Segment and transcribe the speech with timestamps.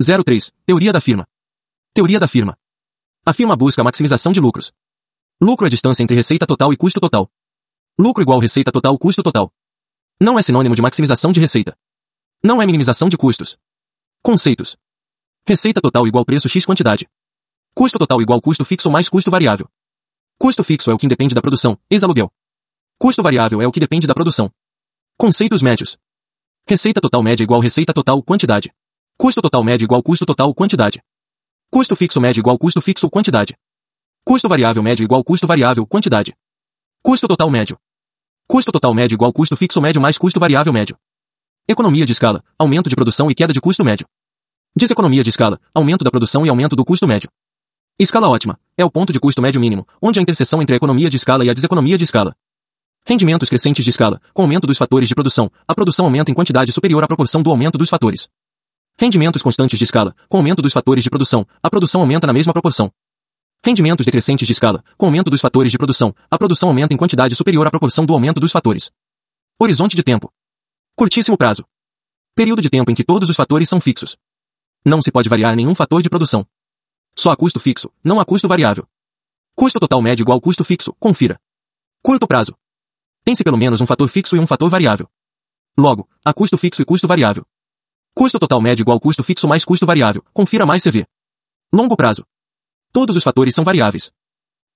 [0.00, 0.52] 03.
[0.64, 1.26] Teoria da firma.
[1.92, 2.56] Teoria da firma.
[3.26, 4.72] A firma busca a maximização de lucros.
[5.40, 7.28] Lucro é distância entre receita total e custo total.
[7.98, 9.52] Lucro igual receita total custo total.
[10.20, 11.76] Não é sinônimo de maximização de receita.
[12.44, 13.58] Não é minimização de custos.
[14.22, 14.76] Conceitos.
[15.44, 17.08] Receita total igual preço x quantidade.
[17.74, 19.68] Custo total igual custo fixo mais custo variável.
[20.38, 22.30] Custo fixo é o que independe da produção, ex-aluguel.
[23.00, 24.48] Custo variável é o que depende da produção.
[25.16, 25.98] Conceitos médios.
[26.68, 28.72] Receita total média igual receita total quantidade.
[29.20, 31.02] Custo total médio igual custo total quantidade.
[31.72, 33.52] Custo fixo médio igual custo fixo quantidade.
[34.24, 36.36] Custo variável médio igual custo variável quantidade.
[37.02, 37.76] Custo total médio.
[38.46, 40.96] Custo total médio igual custo fixo médio mais custo variável médio.
[41.66, 44.06] Economia de escala, aumento de produção e queda de custo médio.
[44.76, 47.28] Deseconomia de escala, aumento da produção e aumento do custo médio.
[47.98, 51.10] Escala ótima, é o ponto de custo médio mínimo, onde a interseção entre a economia
[51.10, 52.36] de escala e a deseconomia de escala.
[53.04, 56.70] Rendimentos crescentes de escala, com aumento dos fatores de produção, a produção aumenta em quantidade
[56.70, 58.28] superior à proporção do aumento dos fatores.
[59.00, 62.52] Rendimentos constantes de escala, com aumento dos fatores de produção, a produção aumenta na mesma
[62.52, 62.92] proporção.
[63.64, 67.32] Rendimentos decrescentes de escala, com aumento dos fatores de produção, a produção aumenta em quantidade
[67.36, 68.90] superior à proporção do aumento dos fatores.
[69.56, 70.32] Horizonte de tempo.
[70.96, 71.64] Curtíssimo prazo.
[72.34, 74.16] Período de tempo em que todos os fatores são fixos.
[74.84, 76.44] Não se pode variar nenhum fator de produção.
[77.16, 78.84] Só há custo fixo, não há custo variável.
[79.54, 81.40] Custo total médio igual custo fixo, confira.
[82.02, 82.52] Curto prazo.
[83.24, 85.08] Tem-se pelo menos um fator fixo e um fator variável.
[85.78, 87.46] Logo, há custo fixo e custo variável.
[88.18, 90.24] Custo total médio igual custo fixo mais custo variável.
[90.32, 91.06] Confira mais CV.
[91.72, 92.24] Longo prazo.
[92.92, 94.10] Todos os fatores são variáveis.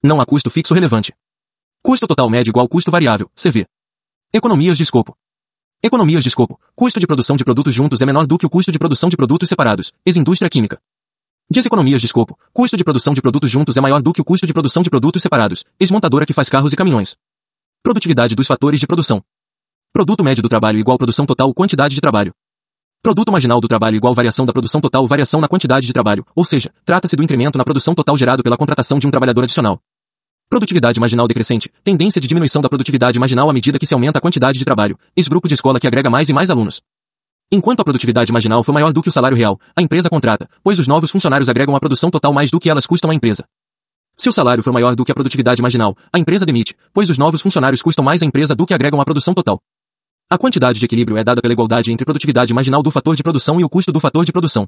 [0.01, 1.13] Não há custo fixo relevante.
[1.83, 3.29] Custo total médio igual custo variável.
[3.35, 3.67] CV.
[4.33, 5.17] Economias de escopo.
[5.83, 6.61] Economias de escopo.
[6.77, 9.17] Custo de produção de produtos juntos é menor do que o custo de produção de
[9.17, 9.93] produtos separados.
[10.07, 10.81] Ex-indústria química.
[11.51, 12.39] Deseconomias de escopo.
[12.53, 14.89] Custo de produção de produtos juntos é maior do que o custo de produção de
[14.89, 15.65] produtos separados.
[15.81, 17.17] Ex-montadora que faz carros e caminhões.
[17.83, 19.21] Produtividade dos fatores de produção.
[19.93, 22.33] Produto médio do trabalho igual produção total quantidade de trabalho.
[23.05, 26.45] Produto marginal do trabalho igual variação da produção total variação na quantidade de trabalho, ou
[26.45, 29.81] seja, trata-se do incremento na produção total gerado pela contratação de um trabalhador adicional.
[30.49, 34.23] Produtividade marginal decrescente, tendência de diminuição da produtividade marginal à medida que se aumenta a
[34.23, 36.81] quantidade de trabalho, ex-grupo de escola que agrega mais e mais alunos.
[37.51, 40.79] Enquanto a produtividade marginal for maior do que o salário real, a empresa contrata, pois
[40.79, 43.45] os novos funcionários agregam a produção total mais do que elas custam à empresa.
[44.17, 47.19] Se o salário for maior do que a produtividade marginal, a empresa demite, pois os
[47.19, 49.61] novos funcionários custam mais à empresa do que agregam à produção total.
[50.33, 53.61] A quantidade de equilíbrio é dada pela igualdade entre produtividade marginal do fator de produção
[53.61, 54.67] e o custo do fator de produção.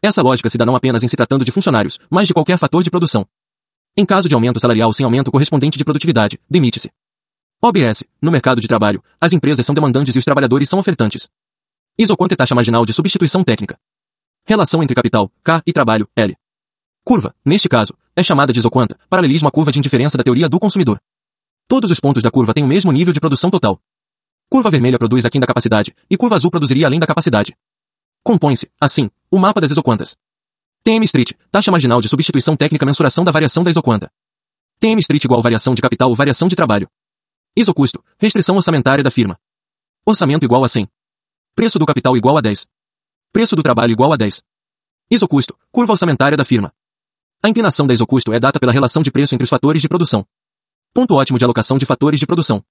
[0.00, 2.80] Essa lógica se dá não apenas em se tratando de funcionários, mas de qualquer fator
[2.80, 3.26] de produção.
[3.96, 6.92] Em caso de aumento salarial sem aumento correspondente de produtividade, demite-se.
[7.60, 8.04] OBS.
[8.22, 11.28] No mercado de trabalho, as empresas são demandantes e os trabalhadores são ofertantes.
[11.98, 13.76] Isoconte taxa marginal de substituição técnica.
[14.46, 16.36] Relação entre capital, K, e trabalho, L.
[17.04, 20.60] Curva, neste caso, é chamada de isoquanta, paralelismo à curva de indiferença da teoria do
[20.60, 21.00] consumidor.
[21.66, 23.80] Todos os pontos da curva têm o mesmo nível de produção total.
[24.54, 27.56] Curva vermelha produz aquém da capacidade, e curva azul produziria além da capacidade.
[28.22, 30.16] Compõe-se, assim, o mapa das isoquantas.
[30.84, 34.12] TM Street, taxa marginal de substituição técnica mensuração da variação da isoquanta.
[34.78, 36.88] TM Street igual variação de capital ou variação de trabalho.
[37.56, 39.36] Isocusto, restrição orçamentária da firma.
[40.06, 40.88] Orçamento igual a 100.
[41.56, 42.64] Preço do capital igual a 10.
[43.32, 44.40] Preço do trabalho igual a 10.
[45.10, 46.72] Isocusto, curva orçamentária da firma.
[47.42, 50.24] A inclinação da isocusto é data pela relação de preço entre os fatores de produção.
[50.92, 52.64] Ponto ótimo de alocação de fatores de produção.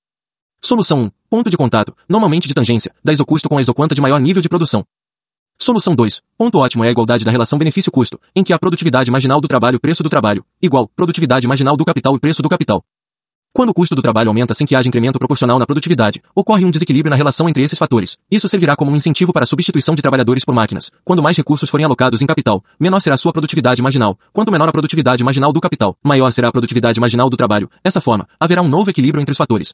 [0.66, 1.12] Solução 1.
[1.30, 4.48] Ponto de contato, normalmente de tangência, da isocusto com a isoquanta de maior nível de
[4.48, 4.86] produção.
[5.60, 6.22] Solução 2.
[6.38, 9.78] Ponto ótimo é a igualdade da relação benefício-custo, em que a produtividade marginal do trabalho
[9.78, 12.82] preço do trabalho, igual, produtividade marginal do capital e preço do capital.
[13.52, 16.72] Quando o custo do trabalho aumenta sem que haja incremento proporcional na produtividade, ocorre um
[16.72, 18.18] desequilíbrio na relação entre esses fatores.
[18.32, 20.90] Isso servirá como um incentivo para a substituição de trabalhadores por máquinas.
[21.04, 24.18] Quando mais recursos forem alocados em capital, menor será sua produtividade marginal.
[24.32, 27.70] Quanto menor a produtividade marginal do capital, maior será a produtividade marginal do trabalho.
[27.84, 29.74] Dessa forma, haverá um novo equilíbrio entre os fatores.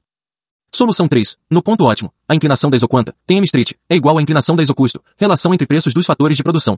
[0.71, 1.35] Solução 3.
[1.49, 5.03] No ponto ótimo, a inclinação da isoquanta, TM Street, é igual à inclinação da isocusto,
[5.17, 6.77] relação entre preços dos fatores de produção.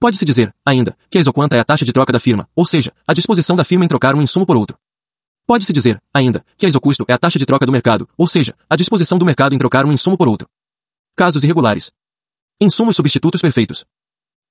[0.00, 2.92] Pode-se dizer, ainda, que a isoquanta é a taxa de troca da firma, ou seja,
[3.06, 4.78] a disposição da firma em trocar um insumo por outro.
[5.46, 8.54] Pode-se dizer, ainda, que a isocusto é a taxa de troca do mercado, ou seja,
[8.68, 10.48] a disposição do mercado em trocar um insumo por outro.
[11.14, 11.92] Casos irregulares.
[12.58, 13.84] Insumos substitutos perfeitos.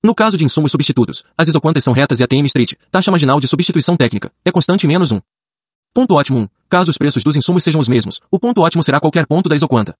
[0.03, 3.39] No caso de insumos substitutos, as isoquantas são retas e a TM Street, taxa marginal
[3.39, 5.19] de substituição técnica, é constante menos 1.
[5.93, 6.47] Ponto ótimo 1.
[6.69, 9.55] Caso os preços dos insumos sejam os mesmos, o ponto ótimo será qualquer ponto da
[9.55, 9.95] isoquanta.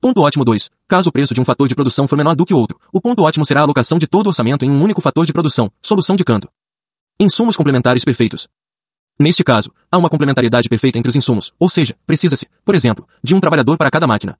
[0.00, 0.68] Ponto ótimo 2.
[0.88, 3.22] Caso o preço de um fator de produção for menor do que outro, o ponto
[3.22, 6.16] ótimo será a alocação de todo o orçamento em um único fator de produção, solução
[6.16, 6.48] de canto.
[7.18, 8.48] Insumos complementares perfeitos.
[9.16, 13.32] Neste caso, há uma complementariedade perfeita entre os insumos, ou seja, precisa-se, por exemplo, de
[13.32, 14.36] um trabalhador para cada máquina.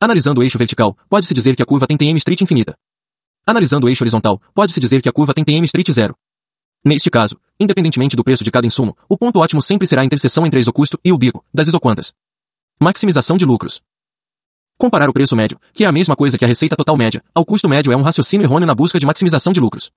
[0.00, 2.76] Analisando o eixo vertical, pode-se dizer que a curva tem TM Street infinita.
[3.44, 6.16] Analisando o eixo horizontal, pode-se dizer que a curva tem TM Street zero.
[6.86, 10.46] Neste caso, independentemente do preço de cada insumo, o ponto ótimo sempre será a interseção
[10.46, 12.14] entre a isocusto e o bico, das isoquantas.
[12.80, 13.82] Maximização de lucros.
[14.78, 17.44] Comparar o preço médio, que é a mesma coisa que a receita total média, ao
[17.44, 19.90] custo médio é um raciocínio errôneo na busca de maximização de lucros.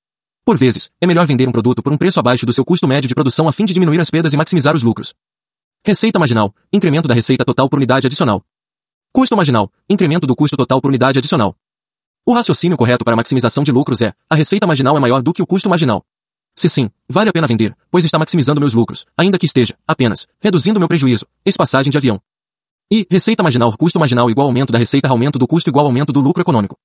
[0.44, 3.08] Por vezes, é melhor vender um produto por um preço abaixo do seu custo médio
[3.08, 5.14] de produção a fim de diminuir as perdas e maximizar os lucros.
[5.86, 8.44] Receita marginal, incremento da receita total por unidade adicional.
[9.14, 11.56] Custo marginal, incremento do custo total por unidade adicional.
[12.26, 15.44] O raciocínio correto para maximização de lucros é, a receita marginal é maior do que
[15.44, 16.04] o custo marginal.
[16.60, 20.28] Se sim, vale a pena vender, pois está maximizando meus lucros, ainda que esteja, apenas,
[20.42, 22.20] reduzindo meu prejuízo, ex-passagem de avião.
[22.92, 26.20] E, receita marginal custo marginal igual aumento da receita aumento do custo igual aumento do
[26.20, 26.76] lucro econômico.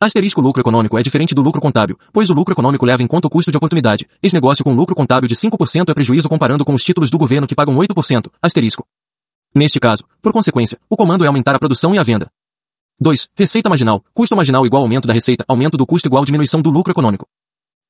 [0.00, 3.28] Asterisco lucro econômico é diferente do lucro contábil, pois o lucro econômico leva em conta
[3.28, 4.04] o custo de oportunidade.
[4.20, 7.46] Esse negócio com lucro contábil de 5% é prejuízo comparando com os títulos do governo
[7.46, 8.32] que pagam 8%.
[8.42, 8.84] Asterisco.
[9.54, 12.28] Neste caso, por consequência, o comando é aumentar a produção e a venda.
[12.98, 13.28] 2.
[13.36, 14.04] Receita marginal.
[14.12, 17.28] Custo marginal igual aumento da receita, aumento do custo igual diminuição do lucro econômico.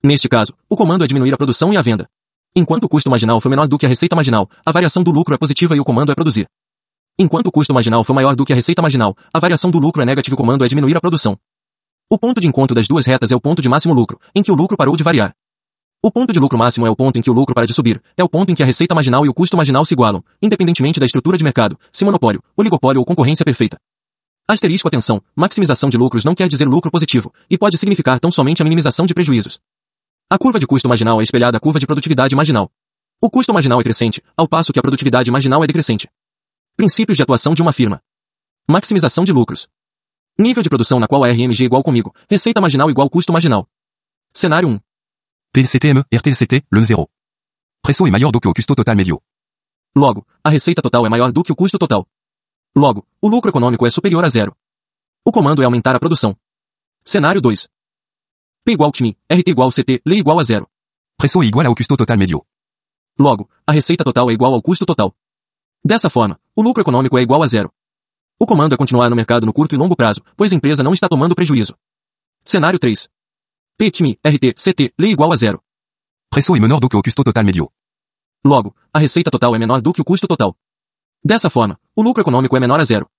[0.04, 2.06] Neste caso, o comando é diminuir a produção e a venda.
[2.54, 5.34] Enquanto o custo marginal for menor do que a receita marginal, a variação do lucro
[5.34, 6.46] é positiva e o comando é produzir.
[7.18, 10.02] Enquanto o custo marginal for maior do que a receita marginal, a variação do lucro
[10.02, 11.38] é negativa e o comando é diminuir a produção.
[12.10, 14.52] O ponto de encontro das duas retas é o ponto de máximo lucro, em que
[14.52, 15.34] o lucro parou de variar.
[16.02, 17.98] O ponto de lucro máximo é o ponto em que o lucro para de subir,
[18.14, 21.00] é o ponto em que a receita marginal e o custo marginal se igualam, independentemente
[21.00, 23.78] da estrutura de mercado, se monopólio, oligopólio ou concorrência perfeita.
[24.46, 28.60] Asterisco atenção, maximização de lucros não quer dizer lucro positivo, e pode significar tão somente
[28.60, 29.58] a minimização de prejuízos.
[30.30, 32.72] A curva de custo marginal é espelhada à curva de produtividade marginal.
[33.20, 36.08] O custo marginal é crescente, ao passo que a produtividade marginal é decrescente.
[36.76, 38.02] Princípios de atuação de uma firma.
[38.66, 39.68] Maximização de lucros.
[40.38, 42.14] Nível de produção na qual a RMG é igual comigo.
[42.28, 43.68] Receita marginal igual custo marginal.
[44.32, 44.80] Cenário 1.
[45.52, 47.08] PCTME, RTCT, le 0.
[47.82, 49.22] Preço é maior do que o custo total médio.
[49.94, 52.08] Logo, a receita total é maior do que o custo total.
[52.74, 54.56] Logo, o lucro econômico é superior a zero.
[55.24, 56.36] O comando é aumentar a produção.
[57.04, 57.68] Cenário 2.
[58.64, 60.66] P igual TMI, RT igual CT, LE igual a zero.
[61.18, 62.46] Preço é igual ao custo total médio.
[63.18, 65.14] Logo, a receita total é igual ao custo total.
[65.84, 67.70] Dessa forma, o lucro econômico é igual a zero.
[68.40, 70.94] O comando é continuar no mercado no curto e longo prazo, pois a empresa não
[70.94, 71.76] está tomando prejuízo.
[72.42, 73.06] Cenário 3.
[73.76, 75.62] PTMI, RT, CT, LE igual a zero.
[76.30, 77.70] Preço é menor do que o custo total médio.
[78.42, 80.56] Logo, a receita total é menor do que o custo total.
[81.22, 83.10] Dessa forma, o lucro econômico é menor a zero.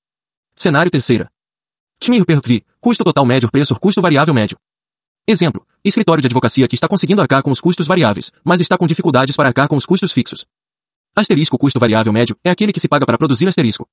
[0.56, 1.32] Cenário terceira.
[2.00, 2.42] TMI per
[2.82, 4.58] custo total médio preço custo variável médio.
[5.28, 8.86] Exemplo, escritório de advocacia que está conseguindo arcar com os custos variáveis, mas está com
[8.86, 10.46] dificuldades para arcar com os custos fixos.
[11.16, 13.88] Asterisco custo variável médio é aquele que se paga para produzir asterisco.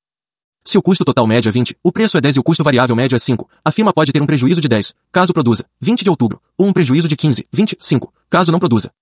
[0.62, 2.94] Se o custo total médio é 20, o preço é 10 e o custo variável
[2.94, 6.10] médio é 5, a firma pode ter um prejuízo de 10, caso produza, 20 de
[6.10, 8.92] outubro, ou um prejuízo de 15, 25, caso não produza.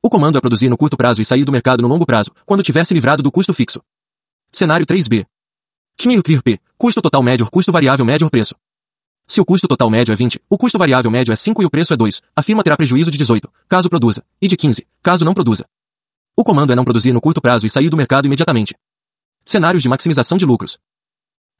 [0.00, 2.62] O comando é produzir no curto prazo e sair do mercado no longo prazo, quando
[2.62, 3.82] tiver se livrado do custo fixo.
[4.52, 5.26] Cenário 3B.
[6.44, 8.54] P, custo total médio, custo variável médio, preço.
[9.26, 11.70] Se o custo total médio é 20, o custo variável médio é 5 e o
[11.70, 15.24] preço é 2, a firma terá prejuízo de 18, caso produza, e de 15, caso
[15.24, 15.64] não produza.
[16.36, 18.74] O comando é não produzir no curto prazo e sair do mercado imediatamente.
[19.42, 20.78] Cenários de maximização de lucros.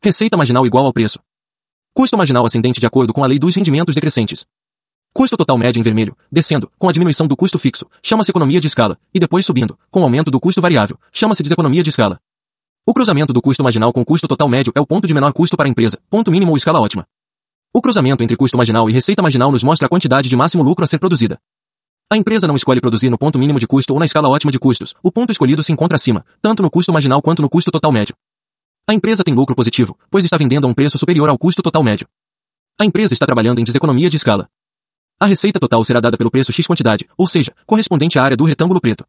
[0.03, 1.19] Receita marginal igual ao preço.
[1.95, 4.45] Custo marginal ascendente de acordo com a lei dos rendimentos decrescentes.
[5.15, 8.67] Custo total médio em vermelho, descendo, com a diminuição do custo fixo, chama-se economia de
[8.67, 12.21] escala, e depois subindo, com o aumento do custo variável, chama-se deseconomia de escala.
[12.85, 15.33] O cruzamento do custo marginal com o custo total médio é o ponto de menor
[15.33, 17.07] custo para a empresa, ponto mínimo ou escala ótima.
[17.77, 20.85] O cruzamento entre custo marginal e receita marginal nos mostra a quantidade de máximo lucro
[20.85, 21.41] a ser produzida.
[22.09, 24.61] A empresa não escolhe produzir no ponto mínimo de custo ou na escala ótima de
[24.61, 27.91] custos, o ponto escolhido se encontra acima, tanto no custo marginal quanto no custo total
[27.91, 28.15] médio.
[28.89, 31.83] A empresa tem lucro positivo, pois está vendendo a um preço superior ao custo total
[31.83, 32.07] médio.
[32.81, 34.49] A empresa está trabalhando em deseconomia de escala.
[35.19, 38.45] A receita total será dada pelo preço X quantidade, ou seja, correspondente à área do
[38.45, 39.05] retângulo preto.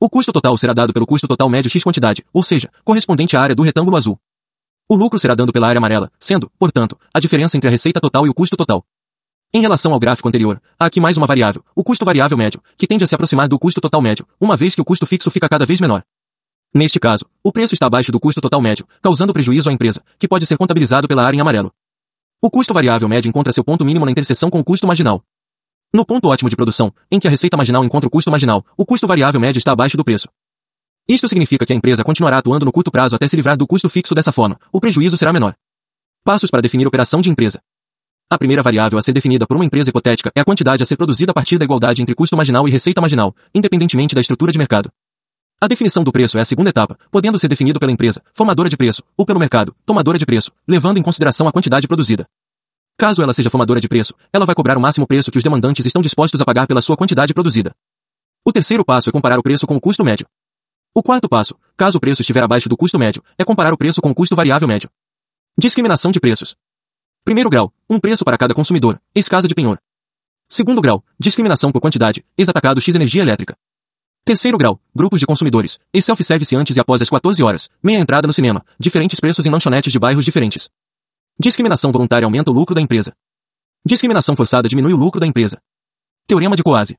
[0.00, 3.40] O custo total será dado pelo custo total médio X quantidade, ou seja, correspondente à
[3.40, 4.20] área do retângulo azul.
[4.90, 8.26] O lucro será dado pela área amarela, sendo, portanto, a diferença entre a receita total
[8.26, 8.82] e o custo total.
[9.52, 12.86] Em relação ao gráfico anterior, há aqui mais uma variável, o custo variável médio, que
[12.86, 15.46] tende a se aproximar do custo total médio, uma vez que o custo fixo fica
[15.46, 16.02] cada vez menor.
[16.74, 20.26] Neste caso, o preço está abaixo do custo total médio, causando prejuízo à empresa, que
[20.26, 21.70] pode ser contabilizado pela área em amarelo.
[22.40, 25.22] O custo variável médio encontra seu ponto mínimo na interseção com o custo marginal.
[25.92, 28.86] No ponto ótimo de produção, em que a receita marginal encontra o custo marginal, o
[28.86, 30.28] custo variável médio está abaixo do preço.
[31.08, 33.88] Isto significa que a empresa continuará atuando no curto prazo até se livrar do custo
[33.88, 35.54] fixo dessa forma, o prejuízo será menor.
[36.22, 37.62] Passos para definir operação de empresa.
[38.28, 40.98] A primeira variável a ser definida por uma empresa hipotética é a quantidade a ser
[40.98, 44.58] produzida a partir da igualdade entre custo marginal e receita marginal, independentemente da estrutura de
[44.58, 44.90] mercado.
[45.58, 48.76] A definição do preço é a segunda etapa, podendo ser definido pela empresa, formadora de
[48.76, 52.26] preço, ou pelo mercado, tomadora de preço, levando em consideração a quantidade produzida.
[52.98, 55.86] Caso ela seja formadora de preço, ela vai cobrar o máximo preço que os demandantes
[55.86, 57.72] estão dispostos a pagar pela sua quantidade produzida.
[58.44, 60.26] O terceiro passo é comparar o preço com o custo médio.
[60.98, 64.00] O quarto passo, caso o preço estiver abaixo do custo médio, é comparar o preço
[64.00, 64.90] com o custo variável médio.
[65.56, 66.56] Discriminação de preços.
[67.24, 69.78] Primeiro grau, um preço para cada consumidor, escasa de penhor.
[70.48, 73.56] Segundo grau, discriminação por quantidade, ex-atacado X energia elétrica.
[74.24, 78.26] Terceiro grau, grupos de consumidores, e self-service antes e após as 14 horas, meia entrada
[78.26, 80.68] no cinema, diferentes preços em lanchonetes de bairros diferentes.
[81.38, 83.12] Discriminação voluntária aumenta o lucro da empresa.
[83.86, 85.62] Discriminação forçada diminui o lucro da empresa.
[86.26, 86.98] Teorema de Coase.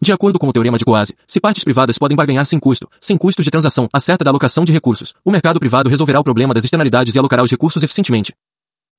[0.00, 3.16] De acordo com o teorema de Coase, se partes privadas podem barganhar sem custo, sem
[3.16, 6.64] custos de transação, acerta da alocação de recursos, o mercado privado resolverá o problema das
[6.64, 8.34] externalidades e alocará os recursos eficientemente.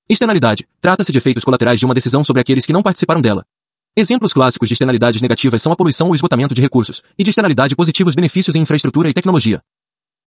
[0.09, 0.67] Externalidade.
[0.81, 3.45] Trata-se de efeitos colaterais de uma decisão sobre aqueles que não participaram dela.
[3.95, 7.75] Exemplos clássicos de externalidades negativas são a poluição ou esgotamento de recursos, e de externalidade
[7.75, 9.61] positivos benefícios em infraestrutura e tecnologia.